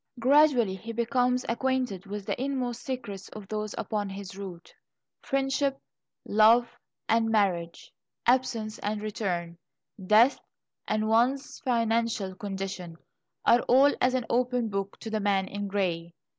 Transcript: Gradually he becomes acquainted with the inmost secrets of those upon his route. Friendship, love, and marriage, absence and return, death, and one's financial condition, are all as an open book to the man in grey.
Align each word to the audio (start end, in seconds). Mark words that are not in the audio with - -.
Gradually 0.19 0.73
he 0.73 0.93
becomes 0.93 1.45
acquainted 1.47 2.07
with 2.07 2.25
the 2.25 2.41
inmost 2.43 2.81
secrets 2.81 3.29
of 3.33 3.47
those 3.47 3.75
upon 3.77 4.09
his 4.09 4.35
route. 4.35 4.73
Friendship, 5.21 5.77
love, 6.25 6.67
and 7.07 7.29
marriage, 7.29 7.93
absence 8.25 8.79
and 8.79 8.99
return, 8.99 9.59
death, 10.03 10.39
and 10.87 11.07
one's 11.07 11.59
financial 11.59 12.33
condition, 12.33 12.95
are 13.45 13.61
all 13.69 13.93
as 14.01 14.15
an 14.15 14.25
open 14.27 14.69
book 14.69 14.97
to 15.01 15.11
the 15.11 15.19
man 15.19 15.47
in 15.47 15.67
grey. 15.67 16.15